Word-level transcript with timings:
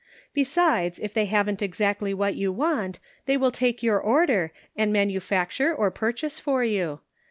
Besides 0.33 0.97
if 0.97 1.13
they 1.13 1.25
haven't 1.25 1.61
exactly 1.61 2.11
what 2.11 2.33
you 2.35 2.51
want, 2.51 2.97
they 3.27 3.37
will 3.37 3.51
take 3.51 3.83
your 3.83 3.99
order, 3.99 4.51
and 4.75 4.91
manu 4.91 5.19
facture 5.19 5.77
or 5.77 5.91
purchase 5.91 6.39
for 6.39 6.63
you. 6.63 7.01